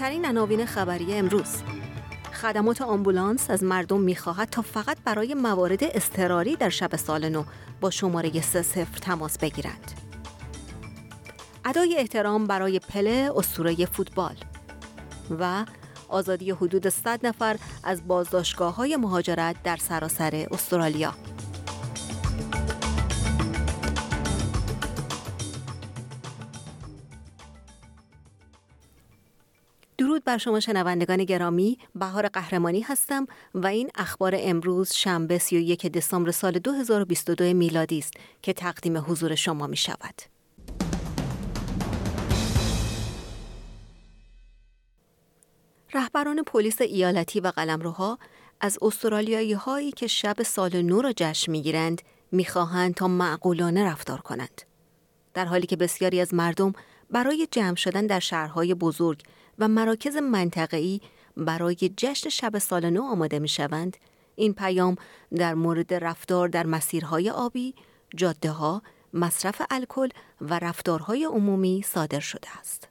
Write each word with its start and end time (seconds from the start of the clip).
مهمترین 0.00 0.26
عناوین 0.26 0.66
خبری 0.66 1.14
امروز 1.14 1.56
خدمات 2.42 2.82
آمبولانس 2.82 3.50
از 3.50 3.62
مردم 3.62 4.00
می‌خواهد 4.00 4.50
تا 4.50 4.62
فقط 4.62 4.96
برای 5.04 5.34
موارد 5.34 5.78
اضطراری 5.82 6.56
در 6.56 6.68
شب 6.68 6.96
سال 6.96 7.28
نو 7.28 7.44
با 7.80 7.90
شماره 7.90 8.40
سه 8.40 8.62
صفر 8.62 8.98
تماس 8.98 9.38
بگیرند. 9.38 9.92
ادای 11.64 11.96
احترام 11.98 12.44
برای 12.44 12.78
پله 12.78 13.30
اسطوره 13.36 13.86
فوتبال 13.86 14.36
و 15.40 15.64
آزادی 16.08 16.50
حدود 16.50 16.88
100 16.88 17.26
نفر 17.26 17.56
از 17.84 18.08
بازداشتگاه 18.08 18.74
های 18.74 18.96
مهاجرت 18.96 19.56
در 19.62 19.76
سراسر 19.76 20.46
استرالیا. 20.50 21.14
بر 30.26 30.38
شما 30.38 30.60
شنوندگان 30.60 31.24
گرامی 31.24 31.78
بهار 31.94 32.28
قهرمانی 32.28 32.80
هستم 32.80 33.26
و 33.54 33.66
این 33.66 33.90
اخبار 33.94 34.34
امروز 34.38 34.92
شنبه 34.92 35.38
31 35.38 35.86
دسامبر 35.86 36.30
سال 36.30 36.52
2022 36.52 37.44
میلادی 37.44 37.98
است 37.98 38.14
که 38.42 38.52
تقدیم 38.52 38.98
حضور 38.98 39.34
شما 39.34 39.66
می 39.66 39.76
شود. 39.76 40.22
رهبران 45.94 46.42
پلیس 46.42 46.80
ایالتی 46.80 47.40
و 47.40 47.48
قلمروها 47.48 48.18
از 48.60 48.78
استرالیایی 48.82 49.52
هایی 49.52 49.92
که 49.92 50.06
شب 50.06 50.42
سال 50.42 50.82
نو 50.82 51.02
را 51.02 51.12
جشن 51.16 51.52
می 51.52 51.62
گیرند 51.62 52.02
می 52.32 52.44
خواهند 52.44 52.94
تا 52.94 53.08
معقولانه 53.08 53.84
رفتار 53.84 54.20
کنند. 54.20 54.62
در 55.34 55.44
حالی 55.44 55.66
که 55.66 55.76
بسیاری 55.76 56.20
از 56.20 56.34
مردم 56.34 56.72
برای 57.10 57.48
جمع 57.50 57.76
شدن 57.76 58.06
در 58.06 58.20
شهرهای 58.20 58.74
بزرگ 58.74 59.22
و 59.58 59.68
مراکز 59.68 60.16
منطقه‌ای 60.16 61.00
برای 61.36 61.74
جشن 61.96 62.28
شب 62.28 62.58
سال 62.58 62.90
نو 62.90 63.02
آماده 63.02 63.38
می 63.38 63.48
شوند، 63.48 63.96
این 64.36 64.54
پیام 64.54 64.96
در 65.36 65.54
مورد 65.54 65.94
رفتار 65.94 66.48
در 66.48 66.66
مسیرهای 66.66 67.30
آبی، 67.30 67.74
جاده 68.16 68.50
ها، 68.50 68.82
مصرف 69.12 69.62
الکل 69.70 70.08
و 70.40 70.58
رفتارهای 70.58 71.24
عمومی 71.24 71.84
صادر 71.86 72.20
شده 72.20 72.58
است. 72.58 72.88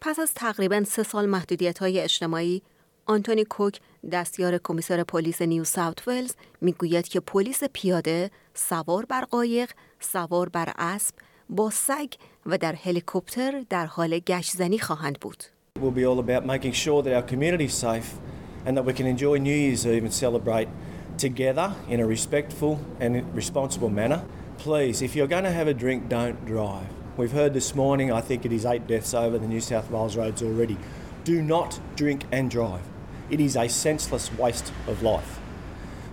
پس 0.00 0.18
از 0.18 0.34
تقریبا 0.34 0.84
سه 0.84 1.02
سال 1.02 1.26
محدودیت 1.26 1.78
های 1.78 2.00
اجتماعی، 2.00 2.62
آنتونی 3.06 3.44
کوک 3.44 3.80
دستیار 4.12 4.58
کمیسر 4.58 5.02
پلیس 5.02 5.42
نیو 5.42 5.64
ساوت 5.64 6.08
ولز 6.08 6.32
می‌گوید 6.60 7.08
که 7.08 7.20
پلیس 7.20 7.64
پیاده 7.72 8.30
سوار 8.54 9.04
بر 9.04 9.24
قایق، 9.24 9.70
سوار 10.00 10.48
بر 10.48 10.72
اسب، 10.78 11.14
با 11.48 11.70
سگ 11.70 12.12
و 12.46 12.58
در 12.58 12.74
هلیکوپتر 12.74 13.64
در 13.70 13.86
حال 13.86 14.18
گشتزنی 14.18 14.78
خواهند 14.78 15.20
بود. 15.20 15.44
Will 15.80 15.90
be 15.92 16.04
all 16.04 16.18
about 16.18 16.44
making 16.44 16.72
sure 16.72 17.02
that 17.02 17.14
our 17.14 17.22
community 17.22 17.66
is 17.66 17.74
safe 17.74 18.16
and 18.66 18.76
that 18.76 18.82
we 18.82 18.92
can 18.92 19.06
enjoy 19.06 19.38
New 19.38 19.54
Year's 19.54 19.86
Eve 19.86 20.02
and 20.02 20.12
celebrate 20.12 20.68
together 21.16 21.74
in 21.88 22.00
a 22.00 22.06
respectful 22.06 22.80
and 22.98 23.34
responsible 23.34 23.88
manner. 23.88 24.24
Please, 24.58 25.02
if 25.02 25.14
you're 25.14 25.28
going 25.28 25.44
to 25.44 25.52
have 25.52 25.68
a 25.68 25.74
drink, 25.74 26.08
don't 26.08 26.44
drive. 26.44 26.86
We've 27.16 27.30
heard 27.30 27.54
this 27.54 27.74
morning, 27.76 28.12
I 28.12 28.20
think 28.20 28.44
it 28.44 28.52
is 28.52 28.66
eight 28.66 28.86
deaths 28.88 29.14
over 29.14 29.38
the 29.38 29.46
New 29.46 29.60
South 29.60 29.90
Wales 29.90 30.16
roads 30.16 30.42
already. 30.42 30.76
Do 31.22 31.42
not 31.42 31.80
drink 31.94 32.24
and 32.32 32.50
drive. 32.50 32.82
It 33.30 33.40
is 33.40 33.56
a 33.56 33.68
senseless 33.68 34.32
waste 34.32 34.72
of 34.88 35.02
life. 35.02 35.38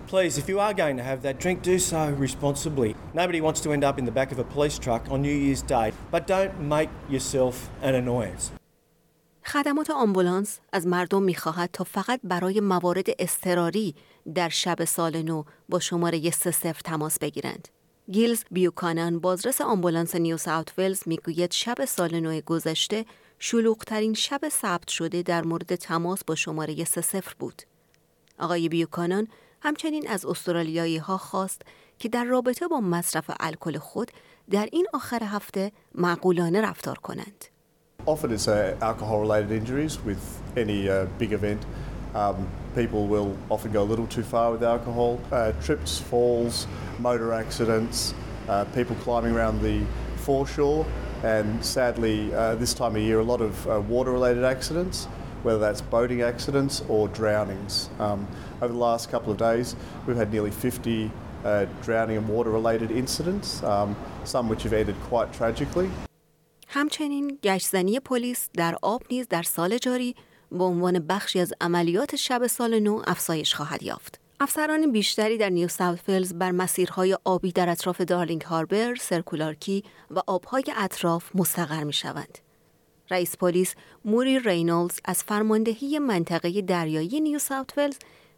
Please, 0.06 0.38
if 0.38 0.48
you 0.48 0.60
are 0.60 0.72
going 0.72 0.96
to 0.96 1.02
have 1.02 1.22
that 1.22 1.40
drink, 1.40 1.62
do 1.62 1.80
so 1.80 2.10
responsibly. 2.10 2.94
Nobody 3.14 3.40
wants 3.40 3.60
to 3.62 3.72
end 3.72 3.82
up 3.82 3.98
in 3.98 4.04
the 4.04 4.12
back 4.12 4.30
of 4.30 4.38
a 4.38 4.44
police 4.44 4.78
truck 4.78 5.10
on 5.10 5.22
New 5.22 5.34
Year's 5.34 5.62
Day, 5.62 5.92
but 6.12 6.28
don't 6.28 6.60
make 6.60 6.90
yourself 7.08 7.68
an 7.82 7.96
annoyance. 7.96 8.52
خدمات 9.46 9.90
آمبولانس 9.90 10.58
از 10.72 10.86
مردم 10.86 11.22
می‌خواهد 11.22 11.70
تا 11.72 11.84
فقط 11.84 12.20
برای 12.24 12.60
موارد 12.60 13.06
اضطراری 13.18 13.94
در 14.34 14.48
شب 14.48 14.84
سال 14.84 15.22
نو 15.22 15.44
با 15.68 15.78
شماره 15.78 16.30
صفر 16.30 16.80
تماس 16.84 17.18
بگیرند. 17.18 17.68
گیلز 18.10 18.44
بیوکانان 18.50 19.18
بازرس 19.18 19.60
آمبولانس 19.60 20.14
نیو 20.14 20.36
ساوت 20.36 20.72
ولز 20.78 21.02
می‌گوید 21.06 21.52
شب 21.52 21.84
سال 21.84 22.20
نو 22.20 22.40
گذشته 22.40 23.04
شلوغترین 23.38 24.14
شب 24.14 24.40
ثبت 24.48 24.88
شده 24.88 25.22
در 25.22 25.42
مورد 25.42 25.74
تماس 25.74 26.24
با 26.24 26.34
شماره 26.34 26.84
صفر 26.84 27.34
بود. 27.38 27.62
آقای 28.38 28.68
بیوکانان 28.68 29.28
همچنین 29.62 30.08
از 30.08 30.26
استرالیایی 30.26 30.96
ها 30.96 31.18
خواست 31.18 31.62
که 31.98 32.08
در 32.08 32.24
رابطه 32.24 32.68
با 32.68 32.80
مصرف 32.80 33.30
الکل 33.40 33.78
خود 33.78 34.10
در 34.50 34.68
این 34.72 34.86
آخر 34.92 35.22
هفته 35.22 35.72
معقولانه 35.94 36.60
رفتار 36.60 36.98
کنند. 36.98 37.55
Often 38.06 38.32
it's 38.34 38.46
uh, 38.46 38.76
alcohol-related 38.80 39.50
injuries 39.50 40.00
with 40.00 40.40
any 40.56 40.88
uh, 40.88 41.06
big 41.18 41.32
event. 41.32 41.66
Um, 42.14 42.48
people 42.76 43.08
will 43.08 43.36
often 43.50 43.72
go 43.72 43.82
a 43.82 43.84
little 43.84 44.06
too 44.06 44.22
far 44.22 44.52
with 44.52 44.62
alcohol. 44.62 45.20
Uh, 45.32 45.50
trips, 45.60 45.98
falls, 45.98 46.68
motor 47.00 47.32
accidents, 47.32 48.14
uh, 48.48 48.64
people 48.66 48.94
climbing 49.00 49.32
around 49.32 49.60
the 49.60 49.84
foreshore, 50.18 50.86
and 51.24 51.64
sadly, 51.64 52.32
uh, 52.32 52.54
this 52.54 52.74
time 52.74 52.94
of 52.94 53.02
year, 53.02 53.18
a 53.18 53.24
lot 53.24 53.40
of 53.40 53.66
uh, 53.66 53.80
water-related 53.80 54.44
accidents, 54.44 55.06
whether 55.42 55.58
that's 55.58 55.80
boating 55.80 56.22
accidents 56.22 56.84
or 56.88 57.08
drownings. 57.08 57.90
Um, 57.98 58.28
over 58.62 58.72
the 58.72 58.78
last 58.78 59.10
couple 59.10 59.32
of 59.32 59.38
days, 59.38 59.74
we've 60.06 60.16
had 60.16 60.32
nearly 60.32 60.52
50 60.52 61.10
drowning 61.82 62.16
and 62.16 62.28
water-related 62.28 62.92
incidents, 62.92 63.64
um, 63.64 63.96
some 64.22 64.48
which 64.48 64.62
have 64.62 64.72
ended 64.72 64.96
quite 65.02 65.32
tragically. 65.32 65.90
همچنین 66.76 67.38
گشتزنی 67.42 68.00
پلیس 68.00 68.48
در 68.54 68.76
آب 68.82 69.02
نیز 69.10 69.28
در 69.28 69.42
سال 69.42 69.78
جاری 69.78 70.14
به 70.52 70.64
عنوان 70.64 70.98
بخشی 70.98 71.40
از 71.40 71.52
عملیات 71.60 72.16
شب 72.16 72.46
سال 72.46 72.78
نو 72.78 73.02
افزایش 73.06 73.54
خواهد 73.54 73.82
یافت. 73.82 74.20
افسران 74.40 74.92
بیشتری 74.92 75.38
در 75.38 75.50
نیو 75.50 75.68
ساوت 75.68 76.00
فیلز 76.00 76.34
بر 76.34 76.50
مسیرهای 76.50 77.18
آبی 77.24 77.52
در 77.52 77.68
اطراف 77.68 78.00
دارلینگ 78.00 78.42
هاربر، 78.42 78.94
سرکولارکی 78.94 79.84
و 80.10 80.22
آبهای 80.26 80.64
اطراف 80.76 81.30
مستقر 81.34 81.84
می 81.84 81.92
شوند. 81.92 82.38
رئیس 83.10 83.36
پلیس 83.36 83.74
موری 84.04 84.38
رینولدز 84.38 85.00
از 85.04 85.22
فرماندهی 85.22 85.98
منطقه 85.98 86.62
دریایی 86.62 87.20
نیو 87.20 87.38
ساوت 87.38 87.78
ولز 87.78 87.96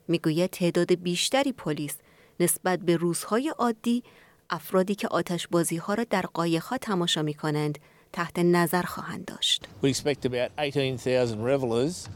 می‌گوید 0.08 0.50
تعداد 0.50 0.94
بیشتری 0.94 1.52
پلیس 1.52 1.96
نسبت 2.40 2.78
به 2.78 2.96
روزهای 2.96 3.48
عادی 3.48 4.02
افرادی 4.50 4.94
که 4.94 5.08
آتش 5.08 5.48
بازی 5.48 5.76
ها 5.76 5.94
را 5.94 6.04
در 6.04 6.22
قایقها 6.22 6.78
تماشا 6.78 7.22
می 7.22 7.34
کنند 7.34 7.78
تحت 8.13 8.39
نظر 8.39 8.83
خواهند 8.83 9.25
داشت. 9.25 9.67
We 9.81 9.89
expect 9.89 10.25
about 10.25 10.51
18,000 10.57 11.41
revelers 11.41 12.09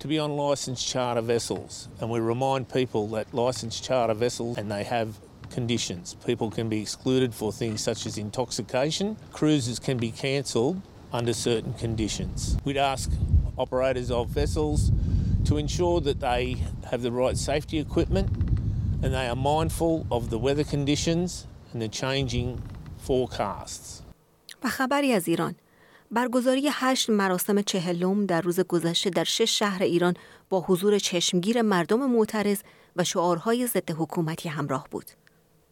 to 0.00 0.08
be 0.08 0.18
on 0.18 0.36
licensed 0.36 0.86
charter 0.86 1.22
vessels 1.22 1.88
and 2.00 2.10
we 2.10 2.20
remind 2.20 2.68
people 2.68 3.08
that 3.08 3.32
licensed 3.32 3.82
charter 3.82 4.14
vessels 4.14 4.58
and 4.58 4.70
they 4.70 4.84
have 4.84 5.08
conditions. 5.50 6.14
People 6.26 6.50
can 6.50 6.68
be 6.68 6.80
excluded 6.80 7.34
for 7.34 7.52
things 7.52 7.80
such 7.80 8.06
as 8.06 8.18
intoxication. 8.18 9.16
Cruises 9.32 9.78
can 9.78 9.96
be 9.96 10.10
cancelled 10.10 10.80
under 11.12 11.32
certain 11.32 11.72
conditions. 11.74 12.58
We'd 12.64 12.76
ask 12.76 13.10
operators 13.56 14.10
of 14.10 14.28
vessels 14.28 14.92
to 15.46 15.56
ensure 15.56 16.00
that 16.02 16.20
they 16.20 16.56
have 16.90 17.02
the 17.02 17.12
right 17.12 17.36
safety 17.36 17.78
equipment 17.78 18.28
and 19.02 19.14
they 19.14 19.26
are 19.26 19.36
mindful 19.36 20.06
of 20.10 20.30
the 20.30 20.38
weather 20.38 20.64
conditions 20.64 21.46
and 21.72 21.80
the 21.80 21.88
changing 21.88 22.62
forecasts. 22.98 24.02
و 24.63 24.69
خبری 24.69 25.13
از 25.13 25.27
ایران 25.27 25.55
برگزاری 26.11 26.69
هشت 26.71 27.09
مراسم 27.09 27.61
چهلم 27.61 28.25
در 28.25 28.41
روز 28.41 28.59
گذشته 28.59 29.09
در 29.09 29.23
شش 29.23 29.59
شهر 29.59 29.83
ایران 29.83 30.13
با 30.49 30.61
حضور 30.67 30.99
چشمگیر 30.99 31.61
مردم 31.61 32.11
معترض 32.11 32.61
و 32.95 33.03
شعارهای 33.03 33.67
ضد 33.67 33.91
حکومتی 33.91 34.49
همراه 34.49 34.87
بود. 34.91 35.11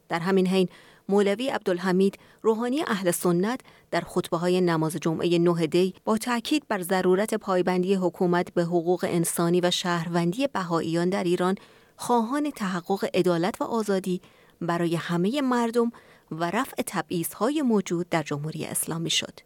در 0.09 0.19
همین 0.19 0.47
حین 0.47 0.69
مولوی 1.09 1.49
عبدالحمید 1.49 2.19
روحانی 2.41 2.81
اهل 2.88 3.11
سنت 3.11 3.59
در 3.91 4.01
خطبه 4.01 4.38
های 4.38 4.61
نماز 4.61 4.95
جمعه 4.95 5.39
نه 5.39 5.67
دی 5.67 5.94
با 6.05 6.17
تاکید 6.17 6.63
بر 6.67 6.81
ضرورت 6.81 7.33
پایبندی 7.33 7.95
حکومت 7.95 8.53
به 8.53 8.63
حقوق 8.63 9.05
انسانی 9.09 9.61
و 9.61 9.71
شهروندی 9.71 10.47
بهاییان 10.47 11.09
در 11.09 11.23
ایران 11.23 11.55
خواهان 11.95 12.51
تحقق 12.51 13.09
عدالت 13.13 13.61
و 13.61 13.63
آزادی 13.63 14.21
برای 14.61 14.95
همه 14.95 15.41
مردم 15.41 15.91
و 16.31 16.51
رفع 16.51 17.04
های 17.36 17.62
موجود 17.62 18.10
در 18.10 18.24
جمهوری 18.24 18.66
اسلامی 18.66 19.10
شد. 19.10 19.39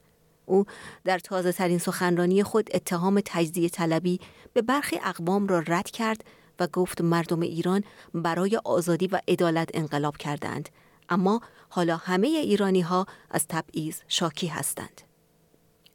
او 0.45 0.65
در 1.03 1.19
تازه 1.19 1.51
ترین 1.51 1.77
سخنرانی 1.77 2.43
خود 2.43 2.69
اتهام 2.73 3.21
تجزیه 3.25 3.69
طلبی 3.69 4.19
به 4.53 4.61
برخی 4.61 4.99
اقوام 5.03 5.47
را 5.47 5.59
رد 5.67 5.91
کرد 5.91 6.23
و 6.59 6.67
گفت 6.67 7.01
مردم 7.01 7.39
ایران 7.39 7.83
برای 8.13 8.59
آزادی 8.63 9.07
و 9.07 9.21
عدالت 9.27 9.69
انقلاب 9.73 10.17
کردند 10.17 10.69
اما 11.09 11.41
حالا 11.69 11.97
همه 11.97 12.27
ایرانی 12.27 12.81
ها 12.81 13.05
از 13.31 13.45
تبعیض 13.47 13.99
شاکی 14.07 14.47
هستند. 14.47 15.01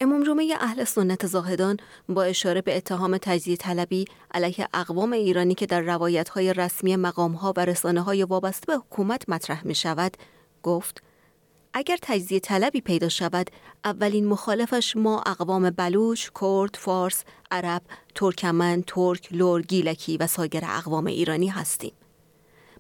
امام 0.01 0.23
جمعه 0.23 0.55
اهل 0.61 0.85
سنت 0.85 1.27
زاهدان 1.27 1.77
با 2.09 2.23
اشاره 2.23 2.63
به 2.63 2.77
اتهام 2.77 3.19
تجزیه 3.19 3.57
طلبی 3.57 4.05
علیه 4.35 4.69
اقوام 4.75 5.13
ایرانی 5.13 5.55
که 5.55 5.67
در 5.67 5.81
روایت 5.81 6.29
های 6.29 6.53
رسمی 6.53 6.97
مقام 6.97 7.33
ها 7.33 7.53
و 7.57 7.65
رسانه 7.65 8.01
های 8.01 8.25
وابسته 8.25 8.67
به 8.67 8.77
حکومت 8.77 9.29
مطرح 9.29 9.67
می 9.67 9.75
شود 9.75 10.17
گفت 10.63 11.03
اگر 11.75 11.97
تجزیه 12.03 12.41
طلبی 12.41 12.81
پیدا 12.81 13.09
شود 13.09 13.51
اولین 13.85 14.27
مخالفش 14.27 14.97
ما 14.97 15.23
اقوام 15.27 15.71
بلوچ، 15.71 16.29
کرد، 16.41 16.77
فارس، 16.77 17.25
عرب، 17.51 17.83
ترکمن، 18.15 18.83
ترک، 18.87 19.29
لور، 19.33 19.63
گیلکی 19.63 20.17
و 20.17 20.27
سایر 20.27 20.65
اقوام 20.65 21.07
ایرانی 21.07 21.49
هستیم. 21.49 21.93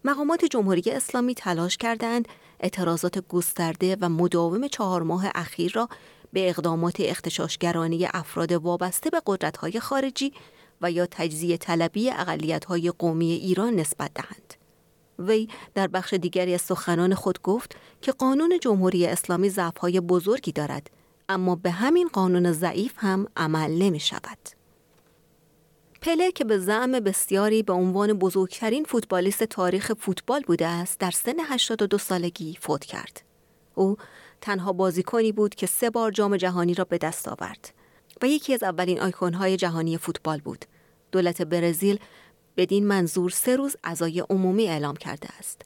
مقامات 0.05 0.45
جمهوری 0.45 0.91
اسلامی 0.91 1.35
تلاش 1.35 1.77
کردند 1.77 2.29
اعتراضات 2.61 3.19
گسترده 3.29 3.97
و 4.01 4.09
مداوم 4.09 4.69
چهار 4.69 5.03
ماه 5.03 5.25
اخیر 5.35 5.73
را 5.73 5.89
به 6.33 6.51
اقدامات 6.51 6.97
اختشاشگرانی 6.99 8.07
افراد 8.15 8.53
وابسته 8.53 9.11
به 9.11 9.23
قدرت‌های 9.27 9.81
خارجی 9.81 10.33
و 10.81 10.91
یا 10.91 11.07
تجزیه 11.11 11.57
طلبی 11.57 12.11
اقلیت‌های 12.11 12.91
قومی 12.91 13.31
ایران 13.31 13.75
نسبت 13.75 14.11
دهند. 14.15 14.60
وی 15.21 15.49
در 15.75 15.87
بخش 15.87 16.15
دیگری 16.15 16.55
از 16.55 16.61
سخنان 16.61 17.15
خود 17.15 17.43
گفت 17.43 17.77
که 18.01 18.13
قانون 18.13 18.59
جمهوری 18.63 19.07
اسلامی 19.07 19.49
ضعف‌های 19.49 20.01
بزرگی 20.01 20.53
دارد 20.53 20.91
اما 21.29 21.57
به 21.57 21.71
همین 21.71 22.09
قانون 22.13 22.53
ضعیف 22.53 22.93
هم 22.97 23.27
عمل 23.37 23.71
نمی 23.71 24.01
شود. 24.01 24.39
پله 26.03 26.33
که 26.33 26.45
به 26.45 26.59
زعم 26.59 26.93
بسیاری 26.93 27.63
به 27.63 27.73
عنوان 27.73 28.13
بزرگترین 28.13 28.85
فوتبالیست 28.85 29.45
تاریخ 29.45 29.93
فوتبال 29.93 30.41
بوده 30.41 30.67
است 30.67 30.99
در 30.99 31.11
سن 31.11 31.41
82 31.41 31.99
سالگی 31.99 32.59
فوت 32.61 32.85
کرد. 32.85 33.23
او 33.75 33.97
تنها 34.41 34.73
بازیکنی 34.73 35.33
بود 35.33 35.55
که 35.55 35.67
سه 35.67 35.91
بار 35.91 36.11
جام 36.11 36.37
جهانی 36.37 36.75
را 36.75 36.85
به 36.85 36.99
دست 36.99 37.29
آورد 37.29 37.75
و 38.23 38.27
یکی 38.27 38.55
از 38.55 38.63
اولین 38.63 39.01
آیکونهای 39.01 39.57
جهانی 39.57 39.99
فوتبال 39.99 40.39
بود. 40.39 40.65
دولت 41.13 41.43
برزیل 41.43 41.99
بدین 42.57 42.87
منظور 42.87 43.31
سه 43.31 43.57
روز 43.57 43.77
عزای 43.85 44.21
عمومی 44.21 44.69
اعلام 44.69 44.97
کرده 44.97 45.29
است. 45.39 45.63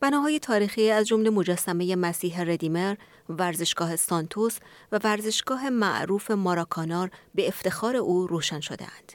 بناهای 0.00 0.38
تاریخی 0.38 0.90
از 0.90 1.06
جمله 1.06 1.30
مجسمه 1.30 1.96
مسیح 1.96 2.40
ردیمر، 2.40 2.94
ورزشگاه 3.28 3.96
سانتوس 3.96 4.58
و 4.92 5.00
ورزشگاه 5.04 5.70
معروف 5.70 6.30
ماراکانار 6.30 7.10
به 7.34 7.48
افتخار 7.48 7.96
او 7.96 8.26
روشن 8.26 8.60
شدهاند. 8.60 9.12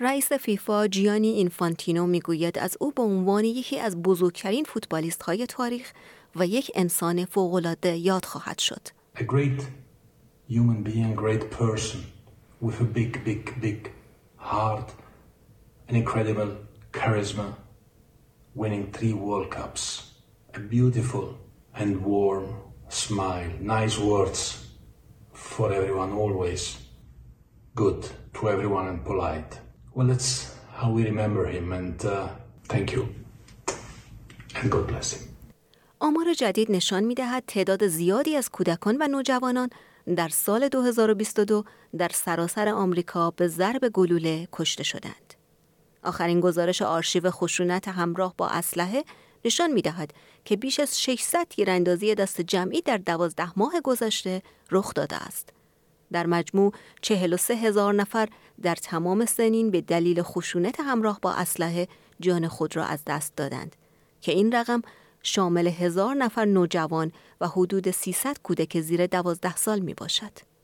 رئیس 0.00 0.32
فیفا 0.32 0.88
جیانی 0.88 1.28
اینفانتینو 1.28 2.06
می‌گوید 2.06 2.58
از 2.58 2.76
او 2.80 2.92
به 2.92 3.02
عنوان 3.02 3.44
یکی 3.44 3.78
از 3.78 4.02
بزرگترین 4.02 4.64
فوتبالیست 4.64 5.22
های 5.22 5.46
تاریخ 5.46 5.92
و 6.36 6.46
یک 6.46 6.70
انسان 6.74 7.24
فوق‌العاده 7.24 7.96
یاد 7.96 8.24
خواهد 8.24 8.58
شد. 8.58 8.80
A 9.16 9.22
great 9.22 9.62
human 10.50 10.82
being, 10.84 11.14
great 11.14 11.50
person 11.50 12.00
with 12.62 12.80
a 12.80 12.88
big, 12.98 13.24
big, 13.24 13.60
big 13.62 13.90
heart, 14.38 14.88
an 15.88 15.94
incredible 15.96 16.56
charisma, 16.92 17.54
winning 18.54 18.90
three 18.92 19.12
World 19.12 19.50
Cups, 19.50 19.84
a 20.54 20.60
beautiful 20.60 21.38
and 21.74 22.02
warm 22.02 22.56
smile, 22.88 23.50
nice 23.60 23.98
words 23.98 24.66
for 25.32 25.72
everyone 25.72 26.12
always, 26.12 26.78
good 27.74 28.08
to 28.34 28.48
everyone 28.48 28.88
and 28.88 29.04
polite. 29.04 29.60
Well, 29.94 30.08
that's 30.08 30.54
how 30.74 30.90
we 30.90 31.04
remember 31.04 31.46
him, 31.46 31.72
and 31.72 32.04
uh, 32.04 32.28
thank 32.64 32.92
you. 32.92 33.08
And 34.56 34.70
God 34.70 34.86
bless 34.88 35.12
him. 35.12 35.22
آمار 36.00 36.34
جدید 36.34 36.72
نشان 36.72 37.04
می 37.04 37.14
دهد 37.14 37.44
تعداد 37.46 37.86
زیادی 37.86 38.36
از 38.36 38.50
کودکان 38.50 38.96
و 39.00 39.08
نوجوانان 39.08 39.70
در 40.16 40.28
سال 40.28 40.68
2022 40.68 41.64
در 41.98 42.10
سراسر 42.14 42.68
آمریکا 42.68 43.30
به 43.30 43.48
ضرب 43.48 43.88
گلوله 43.88 44.48
کشته 44.52 44.84
شدند. 44.84 45.35
آخرین 46.06 46.40
گزارش 46.40 46.82
آرشیو 46.82 47.30
خشونت 47.30 47.88
همراه 47.88 48.34
با 48.38 48.48
اسلحه 48.48 49.04
نشان 49.44 49.72
می 49.72 49.82
دهد 49.82 50.10
که 50.44 50.56
بیش 50.56 50.80
از 50.80 51.02
600 51.02 51.46
تیراندازی 51.50 52.14
دست 52.14 52.40
جمعی 52.40 52.80
در 52.80 52.96
دوازده 52.96 53.58
ماه 53.58 53.80
گذشته 53.84 54.42
رخ 54.70 54.94
داده 54.94 55.16
است. 55.16 55.52
در 56.12 56.26
مجموع 56.26 56.72
43 57.02 57.54
هزار 57.54 57.94
نفر 57.94 58.28
در 58.62 58.74
تمام 58.74 59.24
سنین 59.24 59.70
به 59.70 59.80
دلیل 59.80 60.22
خشونت 60.22 60.80
همراه 60.80 61.18
با 61.22 61.32
اسلحه 61.32 61.88
جان 62.20 62.48
خود 62.48 62.76
را 62.76 62.84
از 62.84 63.02
دست 63.06 63.36
دادند 63.36 63.76
که 64.20 64.32
این 64.32 64.52
رقم 64.52 64.82
شامل 65.22 65.66
هزار 65.66 66.14
نفر 66.14 66.44
نوجوان 66.44 67.12
و 67.40 67.48
حدود 67.48 67.90
300 67.90 68.36
کودک 68.42 68.80
زیر 68.80 69.06
دوازده 69.06 69.56
سال 69.56 69.80
می 69.80 69.94
باشد. 69.94 70.55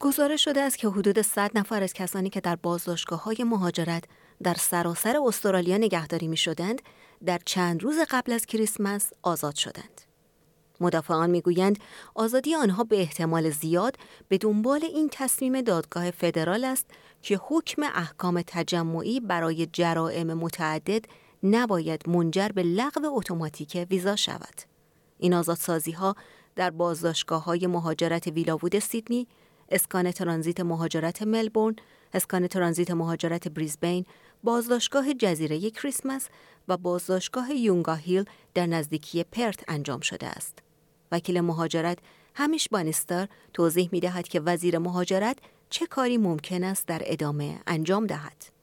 گزارش 0.00 0.44
شده 0.44 0.60
است 0.60 0.78
که 0.78 0.88
حدود 0.88 1.22
100 1.22 1.50
نفر 1.54 1.82
از 1.82 1.92
کسانی 1.92 2.30
که 2.30 2.40
در 2.40 2.56
بازداشتگاه 2.56 3.22
های 3.24 3.44
مهاجرت 3.44 4.04
در 4.42 4.54
سراسر 4.54 5.16
استرالیا 5.26 5.76
نگهداری 5.76 6.28
می 6.28 6.36
شدند 6.36 6.82
در 7.26 7.40
چند 7.44 7.82
روز 7.82 7.98
قبل 8.10 8.32
از 8.32 8.46
کریسمس 8.46 9.12
آزاد 9.22 9.54
شدند. 9.54 10.00
مدافعان 10.80 11.30
می‌گویند 11.30 11.78
آزادی 12.14 12.54
آنها 12.54 12.84
به 12.84 13.00
احتمال 13.00 13.50
زیاد 13.50 13.96
به 14.28 14.38
دنبال 14.38 14.84
این 14.84 15.08
تصمیم 15.12 15.60
دادگاه 15.60 16.10
فدرال 16.10 16.64
است 16.64 16.86
که 17.22 17.40
حکم 17.42 17.82
احکام 17.82 18.42
تجمعی 18.46 19.20
برای 19.20 19.66
جرائم 19.66 20.34
متعدد 20.34 21.04
نباید 21.42 22.08
منجر 22.08 22.48
به 22.48 22.62
لغو 22.62 23.00
اتوماتیک 23.04 23.86
ویزا 23.90 24.16
شود. 24.16 24.62
این 25.18 25.34
آزادسازی 25.34 25.92
ها 25.92 26.16
در 26.56 26.70
بازداشتگاه 26.70 27.44
های 27.44 27.66
مهاجرت 27.66 28.26
ویلاوود 28.26 28.78
سیدنی، 28.78 29.28
اسکان 29.70 30.10
ترانزیت 30.10 30.60
مهاجرت 30.60 31.22
ملبورن، 31.22 31.76
اسکان 32.14 32.46
ترانزیت 32.46 32.90
مهاجرت 32.90 33.48
بریزبین، 33.48 34.04
بازداشتگاه 34.44 35.14
جزیره 35.14 35.70
کریسمس 35.70 36.28
و 36.68 36.76
بازداشتگاه 36.76 37.54
یونگا 37.54 37.94
هیل 37.94 38.24
در 38.54 38.66
نزدیکی 38.66 39.24
پرت 39.24 39.64
انجام 39.68 40.00
شده 40.00 40.26
است. 40.26 40.58
وکیل 41.12 41.40
مهاجرت 41.40 41.98
همیش 42.34 42.68
بانستر 42.68 43.28
توضیح 43.52 43.88
می 43.92 44.00
دهد 44.00 44.28
که 44.28 44.40
وزیر 44.40 44.78
مهاجرت 44.78 45.38
چه 45.70 45.86
کاری 45.86 46.16
ممکن 46.16 46.64
است 46.64 46.86
در 46.86 47.02
ادامه 47.04 47.58
انجام 47.66 48.06
دهد. 48.06 48.56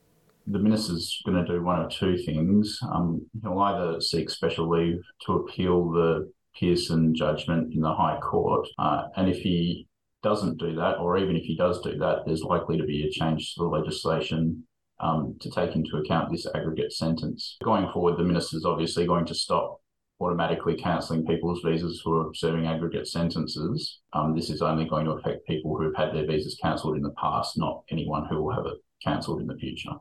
the 0.48 0.60
minister's 0.60 1.22
going 1.26 1.38
to 1.38 1.54
do 1.54 1.64
one 1.64 1.82
of 1.82 1.90
two 1.90 2.18
things. 2.18 2.80
Um, 2.94 3.26
he'll 3.42 3.60
either 3.60 4.02
seek 4.02 4.30
special 4.30 4.70
leave 4.70 5.02
to 5.26 5.34
appeal 5.34 5.92
the 5.92 6.32
Pearson 6.56 7.16
judgment 7.16 7.74
in 7.74 7.82
the 7.82 7.94
High 7.94 8.20
Court, 8.20 8.68
uh, 8.78 9.04
and 9.16 9.30
if 9.30 9.38
he 9.38 9.88
doesn't 10.23 10.59
do 10.59 10.75
that, 10.77 10.99
or 10.99 11.19
even 11.19 11.37
if 11.37 11.45
he 11.45 11.57
does 11.57 11.81
do 11.81 11.97
that, 11.99 12.25
there's 12.27 12.43
likely 12.43 12.77
to 12.79 12.85
be 12.85 13.05
a 13.05 13.11
change 13.11 13.55
to 13.55 13.63
the 13.63 13.69
legislation 13.69 14.65
um, 15.01 15.37
to 15.41 15.51
take 15.51 15.77
into 15.77 15.97
account 15.97 16.31
this 16.31 16.47
aggregate 16.55 16.93
sentence. 16.93 17.57
Going 17.63 17.89
forward, 17.93 18.17
the 18.19 18.25
minister's 18.25 18.65
obviously 18.65 19.07
going 19.07 19.27
to 19.27 19.35
stop 19.35 19.81
automatically 20.21 20.75
cancelling 20.75 21.25
people's 21.25 21.61
visas 21.65 22.03
who 22.05 22.13
are 22.19 22.35
serving 22.35 22.67
aggregate 22.67 23.07
sentences. 23.07 24.01
Um, 24.13 24.35
this 24.35 24.51
is 24.51 24.61
only 24.63 24.85
going 24.85 25.05
to 25.07 25.13
affect 25.13 25.47
people 25.47 25.77
who 25.77 25.85
have 25.85 25.95
had 25.95 26.15
their 26.15 26.27
visas 26.27 26.59
cancelled 26.61 26.97
in 26.97 27.03
the 27.03 27.15
past, 27.23 27.57
not 27.57 27.85
anyone 27.91 28.27
who 28.29 28.43
will 28.43 28.55
have 28.55 28.67
it 28.67 28.79
cancelled 29.05 29.41
in 29.41 29.47
the 29.47 29.57
future. 29.57 29.95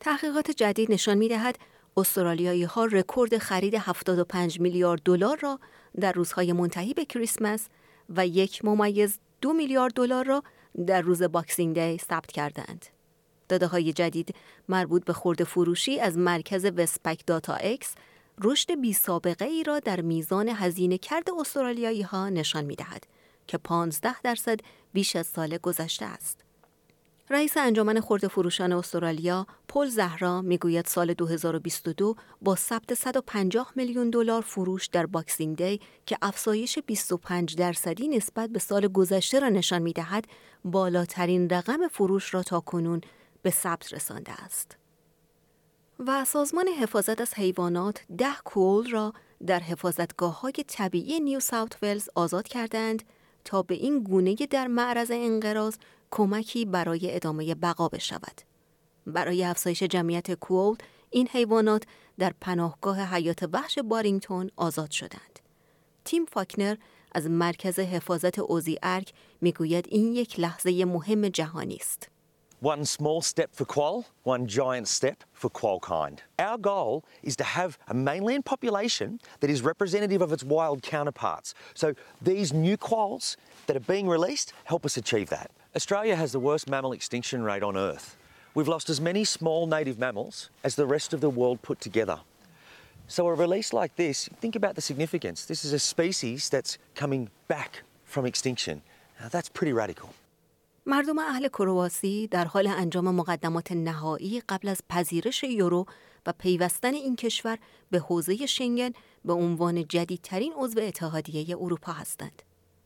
تحقیقات 0.00 0.50
جدید 0.50 0.92
نشان 0.92 1.18
می 1.18 1.28
دهد 1.28 1.58
استرالیایی 1.96 2.62
ها 2.62 2.84
رکورد 2.84 3.38
خرید 3.38 3.74
75 3.74 4.60
میلیارد 4.60 5.02
دلار 5.04 5.38
را 5.42 5.58
در 6.00 6.12
روزهای 6.12 6.52
منتهی 6.52 6.94
به 6.94 7.04
کریسمس 7.04 7.68
و 8.09 8.27
یک 8.27 8.65
ممیز 8.65 9.19
دو 9.41 9.53
میلیارد 9.53 9.93
دلار 9.93 10.25
را 10.25 10.43
در 10.87 11.01
روز 11.01 11.23
Boxing 11.23 11.79
Day 11.79 11.97
ثبت 11.97 12.31
کردند. 12.31 12.85
داده 13.49 13.67
های 13.67 13.93
جدید 13.93 14.35
مربوط 14.69 15.05
به 15.05 15.13
خرد 15.13 15.43
فروشی 15.43 15.99
از 15.99 16.17
مرکز 16.17 16.65
Westpac 16.65 17.25
DataX 17.25 17.95
رشد 18.41 18.81
بی 18.81 18.93
سابقه 18.93 19.45
ای 19.45 19.63
را 19.63 19.79
در 19.79 20.01
میزان 20.01 20.49
هزینه 20.49 20.97
کرد 20.97 21.29
استرالیایی 21.39 22.01
ها 22.01 22.29
نشان 22.29 22.65
می 22.65 22.75
دهد 22.75 23.07
که 23.47 23.57
15 23.57 24.21
درصد 24.21 24.59
بیش 24.93 25.15
از 25.15 25.27
سال 25.27 25.57
گذشته 25.57 26.05
است. 26.05 26.44
رئیس 27.29 27.57
انجمن 27.57 28.01
خرد 28.01 28.27
فروشان 28.27 28.73
استرالیا 28.73 29.47
پل 29.67 29.87
زهرا 29.87 30.41
می‌گوید 30.41 30.85
سال 30.85 31.13
2022 31.13 32.15
با 32.41 32.55
ثبت 32.55 32.93
150 32.93 33.71
میلیون 33.75 34.09
دلار 34.09 34.41
فروش 34.41 34.87
در 34.87 35.05
Boxing 35.05 35.57
Day 35.57 35.79
که 36.05 36.17
افزایش 36.21 36.79
25 36.79 37.55
درصدی 37.55 38.07
نسبت 38.07 38.49
به 38.49 38.59
سال 38.59 38.87
گذشته 38.87 39.39
را 39.39 39.49
نشان 39.49 39.81
می‌دهد 39.81 40.25
بالاترین 40.65 41.49
رقم 41.49 41.87
فروش 41.87 42.33
را 42.33 42.43
تا 42.43 42.59
کنون 42.59 43.01
به 43.41 43.49
ثبت 43.49 43.93
رسانده 43.93 44.31
است. 44.43 44.77
و 45.99 46.25
سازمان 46.25 46.67
حفاظت 46.67 47.21
از 47.21 47.33
حیوانات 47.33 48.01
ده 48.17 48.35
quoll 48.43 48.89
را 48.89 49.13
در 49.47 49.59
حفاظتگاه 49.59 50.41
های 50.41 50.53
طبیعی 50.67 51.19
نیو 51.19 51.39
ساوت 51.39 51.77
ولز 51.81 52.09
آزاد 52.15 52.47
کردند 52.47 53.03
تا 53.45 53.61
به 53.61 53.75
این 53.75 54.03
گونه 54.03 54.35
در 54.35 54.67
معرض 54.67 55.11
انقراض 55.13 55.75
کمکی 56.11 56.65
برای 56.65 57.15
ادامه 57.15 57.55
بقا 57.55 57.87
بشود. 57.87 58.41
برای 59.07 59.43
افزایش 59.43 59.83
جمعیت 59.83 60.31
کول 60.31 60.77
این 61.09 61.27
حیوانات 61.31 61.83
در 62.17 62.33
پناهگاه 62.41 63.13
حیات 63.13 63.49
وحش 63.53 63.79
بارینگتون 63.79 64.49
آزاد 64.55 64.91
شدند. 64.91 65.39
تیم 66.05 66.25
فاکنر 66.25 66.75
از 67.11 67.29
مرکز 67.29 67.79
حفاظت 67.79 68.39
اوزی 68.39 68.77
ارک 68.83 69.13
می‌گوید 69.41 69.85
این 69.89 70.15
یک 70.15 70.39
لحظه 70.39 70.85
مهم 70.85 71.29
جهانی 71.29 71.75
است. 71.75 72.09
One 72.61 72.85
small 72.85 73.21
step 73.21 73.49
for 73.53 73.65
quoll, 73.65 74.05
one 74.23 74.47
giant 74.47 74.87
step 74.87 75.23
for 75.33 75.45
for 75.45 75.79
Qualkind. 75.79 76.19
Our 76.39 76.57
goal 76.57 77.03
is 77.21 77.35
to 77.35 77.43
have 77.43 77.77
a 77.87 77.93
mainland 77.93 78.45
population 78.45 79.19
that 79.39 79.49
is 79.49 79.61
representative 79.61 80.21
of 80.21 80.33
its 80.33 80.43
wild 80.43 80.81
counterparts. 80.81 81.53
So 81.75 81.93
these 82.21 82.51
new 82.51 82.77
quolls 82.77 83.37
that 83.67 83.75
are 83.75 83.81
being 83.81 84.07
released 84.07 84.53
help 84.63 84.85
us 84.85 84.97
achieve 84.97 85.29
that. 85.29 85.51
Australia 85.75 86.15
has 86.15 86.31
the 86.31 86.39
worst 86.39 86.67
mammal 86.67 86.93
extinction 86.93 87.43
rate 87.43 87.61
on 87.61 87.77
Earth. 87.77 88.17
We've 88.55 88.67
lost 88.67 88.89
as 88.89 88.99
many 88.99 89.23
small 89.23 89.67
native 89.67 89.99
mammals 89.99 90.49
as 90.63 90.75
the 90.75 90.85
rest 90.85 91.13
of 91.13 91.21
the 91.21 91.29
world 91.29 91.61
put 91.61 91.79
together. 91.79 92.19
So 93.07 93.27
a 93.27 93.33
release 93.35 93.71
like 93.71 93.95
this, 93.95 94.29
think 94.41 94.55
about 94.55 94.73
the 94.73 94.81
significance. 94.81 95.45
This 95.45 95.63
is 95.63 95.73
a 95.73 95.79
species 95.79 96.49
that's 96.49 96.79
coming 96.95 97.29
back 97.47 97.83
from 98.05 98.25
extinction. 98.25 98.81
Now 99.19 99.27
that's 99.29 99.49
pretty 99.49 99.73
radical. 99.73 100.09
مردم 100.87 101.19
اهل 101.19 101.47
کرواسی 101.47 102.27
در 102.27 102.45
حال 102.45 102.67
انجام 102.67 103.15
مقدمات 103.15 103.71
نهایی 103.71 104.41
قبل 104.49 104.67
از 104.67 104.81
پذیرش 104.89 105.43
یورو 105.43 105.85
و 106.25 106.33
پیوستن 106.39 106.93
این 106.93 107.15
کشور 107.15 107.57
به 107.91 107.99
حوزه 107.99 108.45
شنگن 108.45 108.91
به 109.25 109.33
عنوان 109.33 109.87
جدیدترین 109.87 110.53
عضو 110.57 110.79
اتحادیه 110.81 111.57
اروپا 111.59 111.91
هستند. 111.91 112.41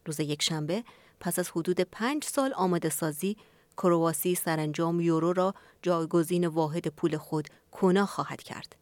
روز 0.06 0.20
یکشنبه 0.20 0.84
پس 1.20 1.40
از 1.40 1.50
حدود 1.50 1.82
پنج 1.82 2.24
سال 2.24 2.54
آماده 2.54 2.90
سازی 2.90 3.38
کرواسی 3.78 4.36
سرانجام 4.36 5.02
یورو 5.02 5.34
را 5.34 5.54
جایگزین 5.82 6.48
واحد 6.48 6.88
پول 6.88 7.18
خود 7.18 7.48
کونا 7.72 8.06
خواهد 8.06 8.44
کرد. 8.44 8.76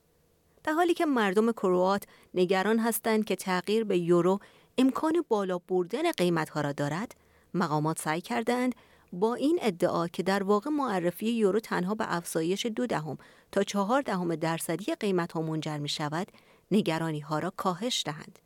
در 0.64 0.74
حالی 0.74 0.94
که 0.94 1.06
مردم 1.06 1.52
کروات 1.52 2.04
نگران 2.34 2.80
هستند 2.80 3.26
که 3.26 3.36
تغییر 3.36 3.84
به 3.84 3.98
یورو 3.98 4.40
امکان 4.78 5.26
بالا 5.28 5.58
بردن 5.58 6.12
قیمتها 6.12 6.62
را 6.62 6.72
دارد، 6.72 7.16
مقامات 7.54 8.00
سعی 8.00 8.22
کردند 8.22 8.76
با 9.14 9.36
این 9.36 9.60
ادعا 9.62 10.08
که 10.08 10.24
در 10.24 10.44
واقع 10.44 10.70
معرفی 10.70 11.32
یورو 11.32 11.60
تنها 11.60 11.96
به 11.96 12.06
افزایش 12.16 12.66
دو 12.66 12.88
دهم 12.88 13.18
تا 13.52 13.64
چهار 13.64 14.02
دهم 14.02 14.36
درصدی 14.36 14.96
قیمت 14.96 15.32
ها 15.32 15.42
منجر 15.42 15.78
می 15.78 15.90
شود 15.90 16.28
نگرانی 16.72 17.20
ها 17.20 17.40
را 17.40 17.50
کاهش 17.50 18.04
دهند. 18.06 18.40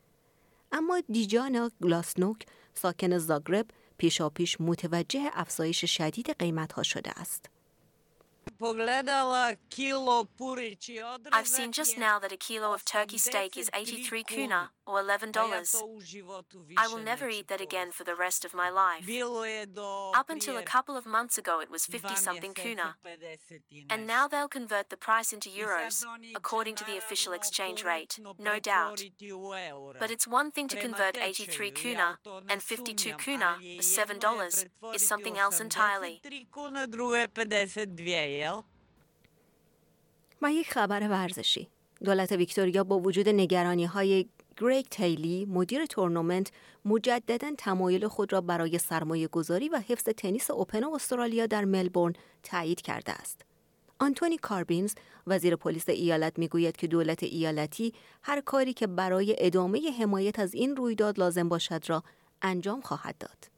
اما 0.71 1.01
دیجانا 1.09 1.71
گلاسنوک 1.83 2.45
ساکن 2.73 3.17
زاگرب 3.17 3.65
پیشاپیش 3.97 4.61
متوجه 4.61 5.29
افزایش 5.33 5.85
شدید 5.85 6.35
قیمت 6.39 6.73
ها 6.73 6.83
شده 6.83 7.11
است. 7.19 7.49
I've 11.37 11.47
seen 11.47 11.71
just 11.71 11.97
now 11.97 12.19
that 12.19 12.31
a 12.31 12.37
kilo 12.37 12.73
of 12.73 12.85
turkey 12.85 13.17
steak 13.17 13.57
is 13.57 13.69
83 13.73 14.23
kuna, 14.23 14.71
or 14.86 15.02
$11. 15.02 15.34
I 16.84 16.86
will 16.88 17.04
never 17.12 17.28
eat 17.28 17.48
that 17.48 17.60
again 17.60 17.90
for 17.96 18.04
the 18.10 18.14
rest 18.26 18.44
of 18.44 18.52
my 18.62 18.70
life. 18.70 19.04
Up 20.20 20.28
until 20.34 20.56
a 20.56 20.66
couple 20.74 20.96
of 20.96 21.04
months 21.16 21.36
ago, 21.42 21.54
it 21.64 21.70
was 21.70 21.82
50 21.86 22.14
something 22.26 22.54
kuna. 22.54 22.88
And 23.90 24.06
now 24.06 24.24
they'll 24.28 24.54
convert 24.60 24.86
the 24.90 24.96
price 25.08 25.32
into 25.32 25.48
euros, 25.48 26.04
according 26.40 26.74
to 26.76 26.84
the 26.84 26.96
official 26.96 27.32
exchange 27.32 27.84
rate, 27.84 28.12
no 28.50 28.58
doubt. 28.58 28.98
But 30.02 30.10
it's 30.14 30.26
one 30.40 30.50
thing 30.50 30.68
to 30.68 30.76
convert 30.86 31.14
83 31.16 31.70
kuna, 31.70 32.18
and 32.48 32.62
52 32.62 33.14
kuna, 33.24 33.50
$7, 33.78 34.66
is 34.94 35.06
something 35.06 35.36
else 35.38 35.60
entirely. 35.60 36.22
و 40.42 40.52
یک 40.52 40.72
خبر 40.72 41.08
ورزشی 41.08 41.68
دولت 42.04 42.32
ویکتوریا 42.32 42.84
با 42.84 42.98
وجود 42.98 43.28
نگرانی 43.28 43.84
های 43.84 44.26
گریگ 44.61 44.85
تیلی 44.91 45.45
مدیر 45.45 45.85
تورنمنت 45.85 46.51
مجددا 46.85 47.51
تمایل 47.57 48.07
خود 48.07 48.33
را 48.33 48.41
برای 48.41 48.77
سرمایه 48.77 49.27
گذاری 49.27 49.69
و 49.69 49.81
حفظ 49.87 50.03
تنیس 50.03 50.51
اوپن 50.51 50.83
استرالیا 50.83 51.45
در 51.45 51.65
ملبورن 51.65 52.13
تایید 52.43 52.81
کرده 52.81 53.11
است. 53.11 53.41
آنتونی 53.99 54.37
کاربینز 54.37 54.93
وزیر 55.27 55.55
پلیس 55.55 55.89
ایالت 55.89 56.39
می‌گوید 56.39 56.77
که 56.77 56.87
دولت 56.87 57.23
ایالتی 57.23 57.93
هر 58.23 58.41
کاری 58.41 58.73
که 58.73 58.87
برای 58.87 59.35
ادامه 59.39 59.91
حمایت 59.99 60.39
از 60.39 60.53
این 60.53 60.75
رویداد 60.75 61.19
لازم 61.19 61.49
باشد 61.49 61.83
را 61.87 62.03
انجام 62.41 62.81
خواهد 62.81 63.17
داد. 63.17 63.49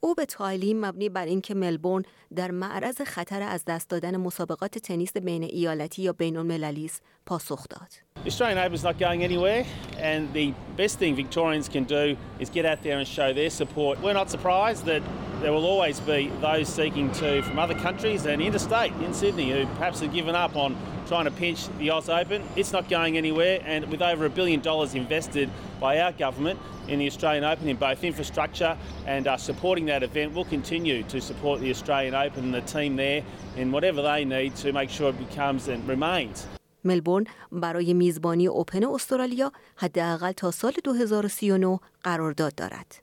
او 0.00 0.14
به 0.14 0.26
تایلی 0.26 0.74
مبنی 0.74 1.08
بر 1.08 1.26
اینکه 1.26 1.54
ملبورن 1.54 2.04
در 2.34 2.50
معرض 2.50 3.00
خطر 3.00 3.42
از 3.42 3.64
دست 3.64 3.88
دادن 3.88 4.16
مسابقات 4.16 4.78
تنیس 4.78 5.16
بین 5.16 5.42
ایالتی 5.42 6.02
یا 6.02 6.12
بین 6.12 6.36
المللی 6.36 6.84
است 6.84 7.02
پاسخ 7.26 7.68
داد. 7.68 8.11
The 8.22 8.28
Australian 8.28 8.58
Open's 8.58 8.84
not 8.84 8.98
going 9.00 9.24
anywhere 9.24 9.66
and 9.98 10.32
the 10.32 10.54
best 10.76 11.00
thing 11.00 11.16
Victorians 11.16 11.68
can 11.68 11.82
do 11.82 12.16
is 12.38 12.50
get 12.50 12.64
out 12.64 12.80
there 12.84 12.96
and 12.96 13.08
show 13.08 13.32
their 13.32 13.50
support. 13.50 14.00
We're 14.00 14.12
not 14.12 14.30
surprised 14.30 14.84
that 14.84 15.02
there 15.40 15.52
will 15.52 15.64
always 15.64 15.98
be 15.98 16.30
those 16.40 16.68
seeking 16.68 17.10
to 17.14 17.42
from 17.42 17.58
other 17.58 17.74
countries 17.74 18.24
and 18.24 18.40
interstate 18.40 18.92
in 19.02 19.12
Sydney 19.12 19.50
who 19.50 19.66
perhaps 19.74 19.98
have 19.98 20.12
given 20.12 20.36
up 20.36 20.54
on 20.54 20.76
trying 21.08 21.24
to 21.24 21.32
pinch 21.32 21.66
the 21.78 21.90
Oz 21.90 22.08
Open. 22.08 22.44
It's 22.54 22.70
not 22.70 22.88
going 22.88 23.16
anywhere 23.16 23.60
and 23.64 23.90
with 23.90 24.00
over 24.00 24.24
a 24.24 24.30
billion 24.30 24.60
dollars 24.60 24.94
invested 24.94 25.50
by 25.80 25.98
our 25.98 26.12
government 26.12 26.60
in 26.86 27.00
the 27.00 27.08
Australian 27.08 27.42
Open 27.42 27.68
in 27.68 27.74
both 27.74 28.04
infrastructure 28.04 28.78
and 29.04 29.26
uh, 29.26 29.36
supporting 29.36 29.86
that 29.86 30.04
event. 30.04 30.32
We'll 30.32 30.44
continue 30.44 31.02
to 31.02 31.20
support 31.20 31.60
the 31.60 31.70
Australian 31.70 32.14
Open 32.14 32.44
and 32.44 32.54
the 32.54 32.60
team 32.60 32.94
there 32.94 33.24
in 33.56 33.72
whatever 33.72 34.00
they 34.00 34.24
need 34.24 34.54
to 34.56 34.72
make 34.72 34.90
sure 34.90 35.08
it 35.08 35.18
becomes 35.18 35.66
and 35.66 35.88
remains. 35.88 36.46
ملبورن 36.84 37.26
برای 37.52 37.94
میزبانی 37.94 38.46
اوپن 38.46 38.84
استرالیا 38.84 39.52
حداقل 39.76 40.32
تا 40.32 40.50
سال 40.50 40.72
2039 40.84 41.80
قرارداد 42.02 42.54
دارد. 42.54 43.02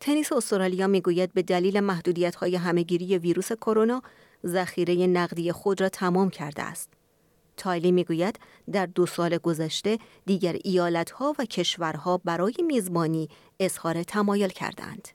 تنیس 0.00 0.32
استرالیا 0.32 0.86
می‌گوید 0.86 1.32
به 1.32 1.42
دلیل 1.42 1.80
محدودیت 1.80 2.34
های 2.34 2.56
همهگیری 2.56 3.18
ویروس 3.18 3.52
کرونا 3.52 4.02
ذخیره 4.46 5.06
نقدی 5.06 5.52
خود 5.52 5.80
را 5.80 5.88
تمام 5.88 6.30
کرده 6.30 6.62
است. 6.62 6.90
تایلی 7.56 7.92
می‌گوید 7.92 8.38
در 8.72 8.86
دو 8.86 9.06
سال 9.06 9.38
گذشته 9.38 9.98
دیگر 10.26 10.56
ایالتها 10.64 11.34
و 11.38 11.44
کشورها 11.44 12.20
برای 12.24 12.54
میزبانی 12.66 13.28
اظهار 13.60 14.02
تمایل 14.02 14.48
کردند. 14.48 15.08